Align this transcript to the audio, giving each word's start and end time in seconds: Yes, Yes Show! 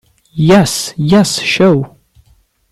Yes, 0.47 0.95
Yes 0.97 1.37
Show! 1.39 1.95